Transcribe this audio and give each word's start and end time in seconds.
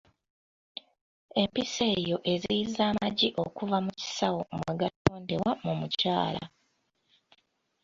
Empiso 1.41 1.83
eyo 1.97 2.17
eziyiza 2.33 2.81
amagi 2.91 3.27
okuva 3.43 3.77
mu 3.85 3.91
kisawo 3.99 4.41
mwe 4.57 4.73
gatondebwa 4.81 5.51
mu 5.65 5.73
mukyala. 5.79 6.43